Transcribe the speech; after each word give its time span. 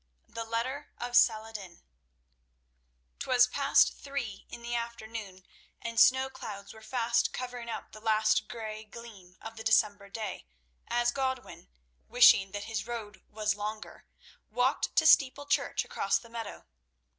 The 0.27 0.45
Letter 0.45 0.89
of 0.97 1.15
Saladin 1.15 1.83
Twas 3.19 3.45
past 3.45 3.93
three 3.99 4.47
in 4.49 4.63
the 4.63 4.73
afternoon, 4.73 5.43
and 5.79 5.99
snow 5.99 6.27
clouds 6.27 6.73
were 6.73 6.81
fast 6.81 7.31
covering 7.33 7.69
up 7.69 7.91
the 7.91 7.99
last 8.01 8.47
grey 8.47 8.83
gleam 8.83 9.37
of 9.43 9.57
the 9.57 9.63
December 9.63 10.09
day, 10.09 10.47
as 10.87 11.11
Godwin, 11.11 11.69
wishing 12.07 12.49
that 12.51 12.63
his 12.63 12.87
road 12.87 13.21
was 13.29 13.53
longer, 13.53 14.07
walked 14.49 14.95
to 14.95 15.05
Steeple 15.05 15.45
church 15.45 15.85
across 15.85 16.17
the 16.17 16.29
meadow. 16.29 16.65